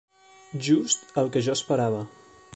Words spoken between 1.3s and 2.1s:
que jo esperava.